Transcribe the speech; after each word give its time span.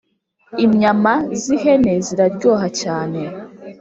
imyama 0.65 1.13
z'ihena 1.41 1.93
ziraryoha 2.05 2.67
cyane 2.81 3.19